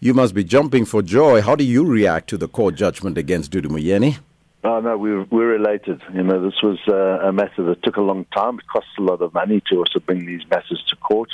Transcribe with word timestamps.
You 0.00 0.14
must 0.14 0.32
be 0.32 0.44
jumping 0.44 0.84
for 0.84 1.02
joy. 1.02 1.42
How 1.42 1.56
do 1.56 1.64
you 1.64 1.84
react 1.84 2.28
to 2.30 2.36
the 2.36 2.46
court 2.46 2.76
judgment 2.76 3.18
against 3.18 3.50
Dudu 3.50 3.66
Myeni? 3.66 4.18
Oh, 4.62 4.78
no, 4.78 4.96
we're, 4.96 5.24
we're 5.24 5.56
elated. 5.56 6.00
You 6.14 6.22
know, 6.22 6.40
this 6.40 6.62
was 6.62 6.78
uh, 6.88 7.26
a 7.26 7.32
matter 7.32 7.64
that 7.64 7.82
took 7.82 7.96
a 7.96 8.00
long 8.00 8.24
time. 8.26 8.60
It 8.60 8.68
costs 8.68 8.90
a 8.96 9.02
lot 9.02 9.22
of 9.22 9.34
money 9.34 9.60
to 9.70 9.78
also 9.78 9.98
bring 9.98 10.24
these 10.24 10.42
matters 10.48 10.84
to 10.88 10.96
court. 10.96 11.30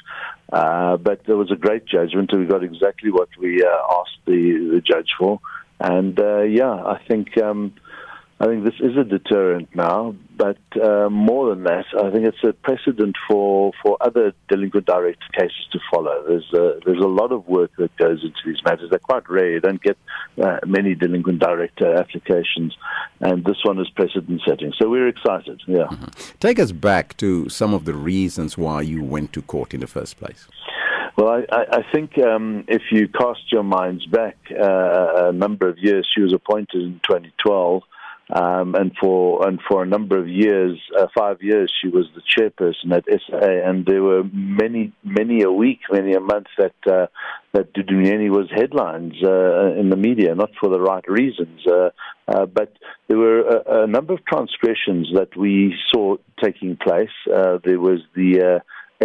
Uh, 0.50 0.96
but 0.96 1.24
there 1.26 1.36
was 1.36 1.50
a 1.50 1.56
great 1.56 1.84
judgment, 1.84 2.32
we 2.32 2.46
got 2.46 2.64
exactly 2.64 3.10
what 3.10 3.28
we 3.38 3.62
uh, 3.62 3.68
asked 4.00 4.18
the, 4.24 4.70
the 4.72 4.80
judge 4.80 5.10
for. 5.18 5.40
And 5.80 6.18
uh, 6.18 6.42
yeah, 6.42 6.72
I 6.72 7.02
think 7.06 7.36
um, 7.42 7.74
I 8.40 8.46
think 8.46 8.64
this 8.64 8.80
is 8.80 8.96
a 8.96 9.04
deterrent 9.04 9.74
now, 9.74 10.14
but 10.36 10.58
uh, 10.82 11.08
more 11.08 11.50
than 11.50 11.64
that, 11.64 11.84
I 11.96 12.10
think 12.10 12.26
it's 12.26 12.42
a 12.44 12.52
precedent 12.52 13.16
for, 13.28 13.72
for 13.82 13.96
other 14.00 14.32
delinquent 14.48 14.86
director 14.86 15.26
cases 15.32 15.66
to 15.72 15.78
follow. 15.90 16.24
There's 16.26 16.52
a, 16.52 16.80
there's 16.84 17.02
a 17.02 17.08
lot 17.08 17.30
of 17.30 17.46
work 17.46 17.70
that 17.78 17.96
goes 17.96 18.22
into 18.22 18.38
these 18.44 18.62
matters. 18.64 18.90
They're 18.90 18.98
quite 18.98 19.28
rare. 19.30 19.52
You 19.52 19.60
don't 19.60 19.82
get 19.82 19.96
uh, 20.42 20.58
many 20.66 20.94
delinquent 20.94 21.38
director 21.38 21.94
applications, 21.94 22.76
and 23.20 23.44
this 23.44 23.58
one 23.62 23.78
is 23.78 23.88
precedent 23.90 24.42
setting. 24.46 24.72
So 24.78 24.88
we're 24.88 25.08
excited. 25.08 25.62
Yeah. 25.66 25.84
Mm-hmm. 25.84 26.36
Take 26.40 26.58
us 26.58 26.72
back 26.72 27.16
to 27.18 27.48
some 27.48 27.72
of 27.72 27.84
the 27.84 27.94
reasons 27.94 28.58
why 28.58 28.82
you 28.82 29.02
went 29.02 29.32
to 29.34 29.42
court 29.42 29.72
in 29.72 29.80
the 29.80 29.86
first 29.86 30.18
place. 30.18 30.48
Well, 31.16 31.44
I, 31.52 31.78
I 31.78 31.82
think 31.92 32.18
um, 32.18 32.64
if 32.66 32.82
you 32.90 33.06
cast 33.06 33.52
your 33.52 33.62
minds 33.62 34.04
back 34.06 34.36
uh, 34.50 35.28
a 35.28 35.32
number 35.32 35.68
of 35.68 35.78
years, 35.78 36.08
she 36.12 36.20
was 36.20 36.32
appointed 36.32 36.82
in 36.82 37.00
2012. 37.08 37.82
Um, 38.30 38.74
and 38.74 38.92
for 38.98 39.46
and 39.46 39.60
for 39.68 39.82
a 39.82 39.86
number 39.86 40.18
of 40.18 40.26
years, 40.26 40.80
uh, 40.98 41.06
five 41.16 41.42
years, 41.42 41.70
she 41.82 41.88
was 41.88 42.06
the 42.14 42.22
chairperson 42.22 42.96
at 42.96 43.04
SA, 43.06 43.38
and 43.38 43.84
there 43.84 44.02
were 44.02 44.22
many, 44.32 44.92
many 45.04 45.42
a 45.42 45.50
week, 45.50 45.80
many 45.92 46.14
a 46.14 46.20
month 46.20 46.46
that 46.56 46.74
uh, 46.90 47.06
that 47.52 47.74
Dudu 47.74 48.30
was 48.30 48.48
headlines 48.50 49.14
uh, 49.22 49.78
in 49.78 49.90
the 49.90 49.96
media, 49.96 50.34
not 50.34 50.50
for 50.58 50.70
the 50.70 50.80
right 50.80 51.04
reasons, 51.06 51.66
uh, 51.66 51.90
uh, 52.26 52.46
but 52.46 52.72
there 53.08 53.18
were 53.18 53.40
a, 53.40 53.82
a, 53.82 53.86
number 53.86 54.14
of 54.14 54.24
transgressions 54.24 55.10
that 55.14 55.36
we 55.36 55.74
saw 55.92 56.16
taking 56.42 56.76
place. 56.76 57.10
Uh, 57.30 57.58
there 57.62 57.78
was 57.78 58.00
the 58.16 58.62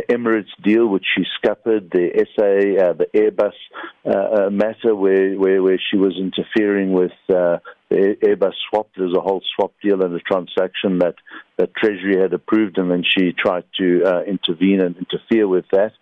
Emirates 0.10 0.50
deal, 0.64 0.88
which 0.88 1.06
she 1.16 1.26
scuppered, 1.36 1.90
the 1.92 2.26
SA, 2.36 2.86
uh, 2.86 2.94
the 2.94 3.08
Airbus 3.14 3.54
uh, 4.06 4.46
uh, 4.46 4.50
matter, 4.50 4.96
where, 4.96 5.34
where, 5.36 5.62
where 5.62 5.80
she 5.92 5.98
was 5.98 6.16
interfering 6.18 6.94
with 6.94 7.12
Airbus 7.96 8.54
swap. 8.70 8.90
There's 8.96 9.16
a 9.16 9.22
whole 9.22 9.42
swap 9.56 9.74
deal 9.82 10.02
and 10.04 10.16
a 10.16 10.20
transaction 10.20 11.00
that, 11.00 11.16
that 11.58 11.76
Treasury 11.76 12.22
had 12.22 12.34
approved, 12.34 12.78
and 12.78 12.92
then 12.92 13.04
she 13.04 13.34
tried 13.34 13.64
to 13.80 14.04
uh, 14.06 14.22
intervene 14.24 14.82
and 14.82 14.96
interfere 14.98 15.48
with 15.48 15.66
that. 15.72 15.94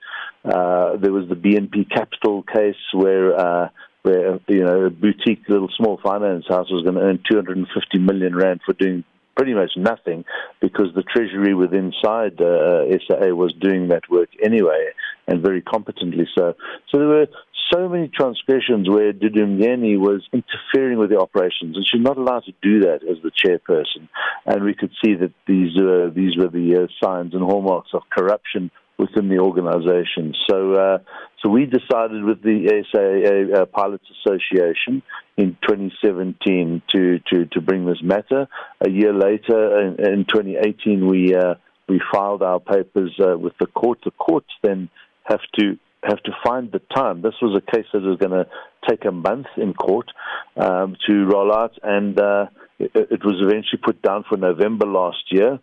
Uh, 0.43 0.97
there 0.97 1.11
was 1.11 1.27
the 1.29 1.35
BNP 1.35 1.89
Capital 1.89 2.43
case 2.43 2.75
where 2.93 3.71
where 4.03 4.39
you 4.47 4.63
know 4.63 4.85
a 4.85 4.89
boutique 4.89 5.43
little 5.49 5.69
small 5.75 5.99
finance 6.01 6.45
house 6.47 6.71
was 6.71 6.83
going 6.83 6.95
to 6.95 7.01
earn 7.01 7.19
250 7.29 7.99
million 7.99 8.35
rand 8.35 8.61
for 8.65 8.73
doing 8.73 9.03
pretty 9.35 9.53
much 9.53 9.71
nothing 9.77 10.25
because 10.61 10.87
the 10.95 11.03
Treasury 11.03 11.53
within 11.53 11.91
inside 11.93 12.41
uh, 12.41 12.89
SAA 13.05 13.35
was 13.35 13.53
doing 13.61 13.89
that 13.89 14.01
work 14.09 14.29
anyway 14.43 14.89
and 15.27 15.43
very 15.43 15.61
competently 15.61 16.27
so. 16.35 16.55
So 16.89 16.97
there 16.97 17.07
were 17.07 17.27
so 17.71 17.89
many 17.89 18.07
transgressions 18.07 18.89
where 18.89 19.13
Dudu 19.13 19.45
Myeni 19.45 19.97
was 19.97 20.27
interfering 20.31 20.97
with 20.97 21.09
the 21.09 21.19
operations, 21.19 21.75
and 21.75 21.85
she's 21.85 22.01
not 22.01 22.17
allowed 22.17 22.43
to 22.45 22.53
do 22.61 22.81
that 22.81 22.99
as 23.03 23.17
the 23.23 23.31
chairperson. 23.31 24.07
And 24.45 24.63
we 24.63 24.73
could 24.73 24.91
see 25.03 25.15
that 25.15 25.33
these 25.47 25.77
uh, 25.77 26.09
these 26.13 26.37
were 26.37 26.49
the 26.49 26.83
uh, 26.83 27.05
signs 27.05 27.33
and 27.33 27.43
hallmarks 27.43 27.89
of 27.93 28.03
corruption 28.09 28.71
within 28.97 29.29
the 29.29 29.39
organization. 29.39 30.33
So, 30.49 30.73
uh, 30.73 30.97
so 31.43 31.49
we 31.49 31.65
decided 31.65 32.23
with 32.23 32.41
the 32.41 32.83
SAA 32.91 33.61
uh, 33.61 33.65
Pilots 33.65 34.05
Association 34.25 35.03
in 35.37 35.55
2017 35.67 36.81
to, 36.95 37.19
to, 37.31 37.45
to 37.45 37.61
bring 37.61 37.85
this 37.85 38.01
matter. 38.01 38.47
A 38.81 38.89
year 38.89 39.13
later, 39.13 39.81
in, 39.81 40.13
in 40.13 40.25
2018, 40.25 41.07
we 41.07 41.35
uh, 41.35 41.55
we 41.87 42.01
filed 42.11 42.43
our 42.43 42.59
papers 42.59 43.17
uh, 43.19 43.37
with 43.37 43.53
the 43.59 43.67
court. 43.67 43.99
The 44.03 44.11
courts 44.11 44.49
then 44.61 44.89
have 45.23 45.39
to 45.59 45.77
have 46.07 46.23
to 46.23 46.31
find 46.43 46.71
the 46.71 46.81
time. 46.95 47.21
This 47.21 47.35
was 47.41 47.57
a 47.57 47.71
case 47.71 47.85
that 47.93 48.01
was 48.01 48.17
going 48.17 48.31
to 48.31 48.47
take 48.89 49.05
a 49.05 49.11
month 49.11 49.47
in 49.57 49.73
court 49.73 50.09
um, 50.55 50.95
to 51.07 51.25
roll 51.25 51.53
out, 51.53 51.77
and 51.83 52.19
uh, 52.19 52.45
it, 52.79 52.91
it 52.95 53.25
was 53.25 53.35
eventually 53.41 53.81
put 53.83 54.01
down 54.01 54.23
for 54.27 54.37
November 54.37 54.85
last 54.85 55.23
year. 55.29 55.59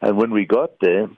And 0.00 0.16
when 0.16 0.30
we 0.30 0.46
got 0.46 0.70
there, 0.80 1.08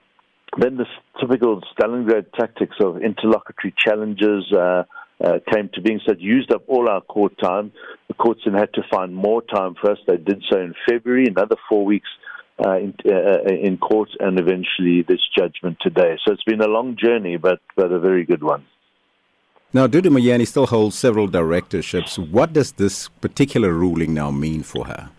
then 0.57 0.77
the 0.77 0.85
typical 1.19 1.61
Stalingrad 1.73 2.33
tactics 2.33 2.75
of 2.83 3.01
interlocutory 3.01 3.73
challenges 3.77 4.51
uh, 4.51 4.83
uh, 5.23 5.39
came 5.53 5.69
to 5.73 5.81
being. 5.81 5.99
So 6.05 6.13
it 6.13 6.19
used 6.19 6.51
up 6.51 6.63
all 6.67 6.89
our 6.89 7.01
court 7.01 7.33
time. 7.41 7.71
The 8.07 8.15
courts 8.15 8.41
then 8.45 8.55
had 8.55 8.73
to 8.73 8.81
find 8.91 9.15
more 9.15 9.41
time 9.41 9.75
for 9.79 9.91
us. 9.91 9.99
They 10.07 10.17
did 10.17 10.43
so 10.51 10.59
in 10.59 10.73
February, 10.89 11.27
another 11.27 11.55
four 11.69 11.85
weeks 11.85 12.09
uh, 12.65 12.77
in, 12.77 12.93
uh, 13.05 13.43
in 13.67 13.77
court, 13.77 14.09
and 14.19 14.39
eventually 14.39 15.01
this 15.01 15.21
judgment 15.37 15.77
today. 15.81 16.17
So 16.23 16.33
it's 16.33 16.43
been 16.43 16.61
a 16.61 16.67
long 16.67 16.95
journey, 16.95 17.37
but, 17.37 17.59
but 17.75 17.91
a 17.91 17.99
very 17.99 18.25
good 18.25 18.43
one. 18.43 18.65
Now, 19.73 19.87
Dudu 19.87 20.09
Myeni 20.09 20.45
still 20.45 20.67
holds 20.67 20.97
several 20.97 21.27
directorships. 21.27 22.19
What 22.19 22.51
does 22.51 22.73
this 22.73 23.07
particular 23.21 23.71
ruling 23.71 24.13
now 24.13 24.29
mean 24.29 24.63
for 24.63 24.85
her? 24.85 25.09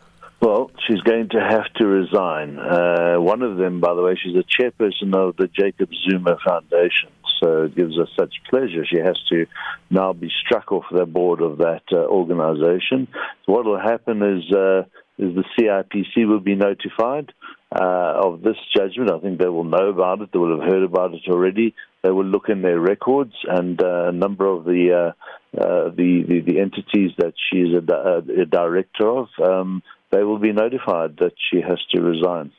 Well, 0.43 0.71
she's 0.87 1.01
going 1.01 1.29
to 1.31 1.41
have 1.41 1.73
to 1.77 1.87
resign. 1.87 2.59
Uh, 2.59 3.17
one 3.19 3.43
of 3.43 3.57
them, 3.57 3.81
by 3.81 3.95
the 3.95 4.03
way, 4.03 4.19
she's 4.23 4.37
a 4.37 4.45
chairperson 4.45 5.15
of 5.15 5.37
the 5.37 5.49
Jacob 5.49 5.89
Zuma 6.05 6.37
Foundation. 6.45 7.11
So 7.41 7.65
it 7.65 7.75
gives 7.75 7.99
us 7.99 8.09
such 8.19 8.35
pleasure. 8.51 8.85
She 8.85 8.99
has 8.99 9.19
to 9.31 9.47
now 9.91 10.13
be 10.13 10.31
struck 10.45 10.71
off 10.71 10.85
the 10.93 11.07
board 11.07 11.41
of 11.41 11.59
that 11.59 11.83
uh, 11.93 11.97
organization. 11.97 13.09
So 13.47 13.53
what 13.53 13.65
will 13.65 13.81
happen 13.81 14.23
is, 14.23 14.55
uh, 14.55 14.83
is 15.23 15.35
the 15.35 15.45
CIPC 15.57 16.29
will 16.29 16.41
be 16.41 16.55
notified 16.55 17.33
uh, 17.75 18.27
of 18.27 18.43
this 18.43 18.57
judgment. 18.77 19.11
I 19.11 19.19
think 19.21 19.39
they 19.39 19.49
will 19.49 19.65
know 19.65 19.89
about 19.89 20.21
it. 20.21 20.31
They 20.33 20.39
will 20.39 20.61
have 20.61 20.69
heard 20.69 20.83
about 20.83 21.15
it 21.15 21.23
already. 21.29 21.75
They 22.03 22.11
will 22.11 22.25
look 22.25 22.49
in 22.49 22.63
their 22.63 22.81
records, 22.81 23.35
and 23.45 23.81
uh, 23.81 24.09
a 24.09 24.13
number 24.13 24.47
of 24.47 24.65
the, 24.65 24.83
uh, 24.93 25.61
uh, 25.61 25.91
the, 25.91 26.25
the, 26.29 26.41
the 26.41 26.61
entities 26.61 27.13
that 27.19 27.35
she 27.49 27.59
is 27.59 27.73
a, 27.75 28.43
a 28.43 28.47
director 28.47 29.09
of 29.09 29.29
um, 29.43 29.83
they 30.11 30.23
will 30.23 30.39
be 30.39 30.53
notified 30.53 31.17
that 31.19 31.33
she 31.51 31.61
has 31.61 31.79
to 31.93 32.01
resign. 32.01 32.53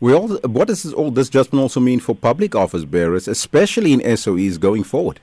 We 0.00 0.14
all, 0.14 0.28
what 0.38 0.68
does 0.68 0.92
all 0.94 1.10
this 1.10 1.28
judgment 1.28 1.60
also 1.60 1.80
mean 1.80 2.00
for 2.00 2.14
public 2.14 2.54
office 2.54 2.84
bearers, 2.84 3.28
especially 3.28 3.92
in 3.92 4.00
SOEs 4.00 4.58
going 4.58 4.84
forward? 4.84 5.20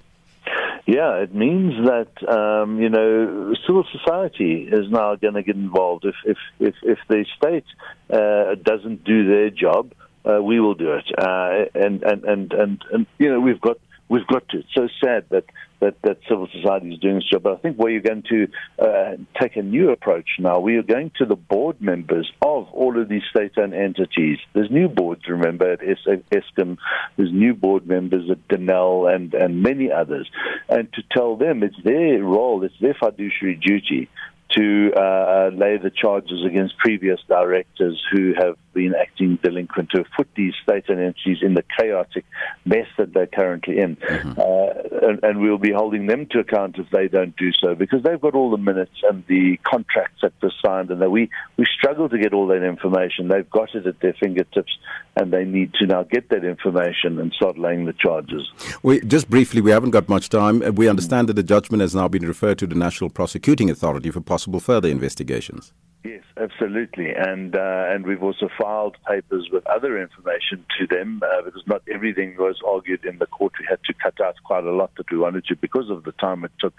Yeah, 0.88 1.16
it 1.18 1.36
means 1.36 1.74
that 1.86 2.12
um, 2.32 2.80
you 2.80 2.88
know 2.90 3.54
civil 3.68 3.84
society 3.92 4.70
is 4.72 4.90
now 4.90 5.16
going 5.16 5.34
to 5.34 5.44
get 5.44 5.58
involved. 5.58 6.06
If 6.06 6.16
if 6.24 6.38
if, 6.62 6.76
if 6.82 7.00
the 7.10 7.26
state 7.36 7.66
uh, 8.10 8.56
doesn't 8.64 9.04
do 9.04 9.28
their 9.28 9.50
job, 9.50 9.92
uh, 10.24 10.42
we 10.42 10.62
will 10.62 10.76
do 10.76 10.94
it. 10.94 11.04
Uh, 11.18 11.66
and, 11.76 12.04
and 12.04 12.24
and 12.24 12.54
and 12.54 12.86
and 12.90 13.08
you 13.20 13.30
know 13.30 13.42
we've 13.42 13.60
got 13.60 13.80
we've 14.10 14.28
got 14.28 14.48
to. 14.50 14.60
It's 14.60 14.74
so 14.74 14.88
sad 15.04 15.26
that, 15.30 15.46
that, 15.80 16.02
that 16.04 16.20
civil 16.28 16.48
society 16.52 16.94
is 16.94 17.00
doing 17.00 17.16
this 17.16 17.30
job. 17.30 17.44
But 17.44 17.54
I 17.54 17.58
think 17.58 17.78
we're 17.78 18.02
going 18.02 18.24
to 18.30 18.48
uh, 18.80 19.18
take 19.40 19.56
a 19.56 19.62
new 19.62 19.92
approach 19.92 20.28
now. 20.40 20.60
We 20.60 20.78
are 20.78 20.84
going 20.84 21.12
to 21.18 21.26
the 21.26 21.36
board 21.36 21.82
members 21.82 22.32
of 22.42 22.70
all 22.72 23.00
of 23.00 23.10
these 23.10 23.24
state-owned 23.30 23.74
entities. 23.74 24.40
There's 24.54 24.72
new 24.72 24.88
boards, 24.88 25.28
remember, 25.28 25.74
at 25.74 25.80
Eskom. 25.80 26.78
There's 27.16 27.32
new 27.32 27.54
board 27.54 27.88
members 27.88 28.30
at 28.30 28.48
Denel 28.48 29.14
and, 29.14 29.34
and 29.34 29.62
many 29.62 29.92
others. 29.92 30.30
And 30.70 30.92
to 30.94 31.04
tell 31.12 31.36
them 31.36 31.64
it's 31.64 31.82
their 31.84 32.24
role, 32.24 32.64
it's 32.64 32.80
their 32.80 32.96
fiduciary 33.00 33.56
duty 33.56 34.10
to 34.56 34.92
uh, 34.96 35.50
lay 35.54 35.78
the 35.78 35.92
charges 35.92 36.46
against 36.46 36.78
previous 36.78 37.20
directors 37.28 38.02
who 38.12 38.34
have 38.40 38.56
been 38.74 38.94
acting 38.96 39.38
delinquent, 39.42 39.90
to 39.90 40.06
put 40.16 40.28
these 40.36 40.54
state 40.62 40.86
entities 40.90 41.40
in 41.42 41.56
the 41.56 41.64
chaotic 41.80 42.24
mess 42.64 42.86
that 42.98 43.12
they're 43.14 43.28
currently 43.28 43.80
in. 43.80 43.96
Mm-hmm. 43.96 44.40
Uh, 44.40 45.08
and, 45.10 45.20
and, 45.24 45.42
we'll 45.42 45.58
be 45.58 45.72
holding 45.72 46.06
them 46.06 46.28
to 46.28 46.40
account 46.40 46.78
if 46.78 46.88
they 46.92 47.08
don't 47.08 47.36
do 47.38 47.52
so, 47.54 47.76
because 47.76 48.04
they've 48.04 48.22
got 48.22 48.36
all 48.36 48.52
the 48.52 48.58
minutes 48.58 49.02
and 49.10 49.26
the 49.28 49.58
contracts 49.64 50.20
that 50.22 50.34
were 50.42 50.52
signed, 50.64 50.92
and 50.92 51.02
that 51.02 51.10
we, 51.10 51.30
we 51.58 51.66
struggle 51.66 52.08
to 52.08 52.18
get 52.18 52.34
all 52.34 52.48
that 52.48 52.64
information. 52.64 53.28
They've 53.28 53.50
got 53.50 53.74
it 53.74 53.86
at 53.88 54.00
their 54.00 54.14
fingertips, 54.14 54.78
and 55.16 55.34
they 55.34 55.44
need 55.44 55.74
to 55.76 55.88
now 55.88 56.04
get 56.04 56.30
that 56.30 56.46
information 56.46 57.20
and 57.20 57.34
start 57.34 57.58
laying 57.58 57.86
the 57.86 57.94
charges. 57.94 58.48
We, 58.84 59.02
just 59.02 59.30
briefly, 59.30 59.60
we 59.60 59.72
haven't 59.72 59.92
got 59.92 60.08
much 60.08 60.30
time. 60.30 60.60
We 60.76 60.88
understand 60.88 61.30
that 61.30 61.34
the 61.34 61.44
judgment 61.44 61.82
has 61.82 61.96
now 61.96 62.08
been 62.08 62.28
referred 62.28 62.60
to 62.60 62.68
the 62.68 62.76
National 62.76 63.10
Prosecuting 63.10 63.72
Authority 63.72 64.12
for 64.12 64.22
possible 64.22 64.37
further 64.46 64.90
investigations. 64.90 65.74
Yes, 66.04 66.24
absolutely, 66.38 67.12
and 67.14 67.56
uh, 67.56 67.86
and 67.90 68.06
we've 68.06 68.24
also 68.24 68.48
filed 68.58 68.96
papers 69.06 69.50
with 69.52 69.66
other 69.68 70.02
information 70.02 70.64
to 70.80 70.88
them 70.88 71.22
uh, 71.22 71.42
because 71.44 71.64
not 71.66 71.82
everything 71.92 72.38
was 72.38 72.62
argued 72.66 73.04
in 73.04 73.18
the 73.18 73.26
court. 73.26 73.54
We 73.60 73.66
had 73.68 73.80
to 73.86 73.94
cut 73.94 74.22
out 74.22 74.36
quite 74.46 74.64
a 74.64 74.72
lot 74.72 74.92
that 74.98 75.12
we 75.12 75.18
wanted 75.18 75.46
to 75.46 75.56
because 75.58 75.90
of 75.90 76.06
the 76.06 76.14
time 76.14 76.46
it 76.46 76.52
took. 76.60 76.74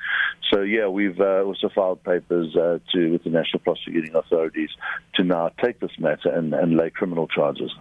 So 0.51 0.63
yeah, 0.63 0.87
we've 0.87 1.21
uh, 1.21 1.43
also 1.43 1.69
filed 1.69 2.03
papers 2.05 2.57
uh, 2.57 2.79
to 2.93 3.13
with 3.13 3.25
the 3.25 3.31
national 3.31 3.61
prosecuting 3.61 4.15
authorities 4.15 4.71
to 5.17 5.25
now 5.25 5.51
take 5.63 5.81
this 5.81 5.99
matter 5.99 6.31
and, 6.31 6.55
and 6.55 6.77
lay 6.77 6.89
criminal 6.89 7.27
charges. 7.27 7.73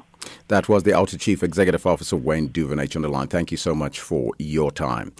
That 0.48 0.68
was 0.68 0.84
the 0.84 0.92
OUTA 0.92 1.18
Chief 1.20 1.44
Executive 1.44 1.86
Officer 1.86 2.16
Wayne 2.16 2.50
Duvenage 2.50 2.96
on 2.96 3.04
the 3.04 3.10
line. 3.10 3.28
Thank 3.28 3.52
you 3.52 3.58
so 3.58 3.76
much 3.76 4.00
for 4.00 4.34
your 4.38 4.72
time. 4.72 5.14